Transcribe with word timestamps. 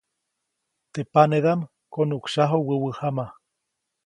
Teʼ 0.91 1.09
panedaʼm 1.13 1.59
konuʼksyaju 1.93 2.57
wäwä 2.67 2.89
jama. 2.99 3.25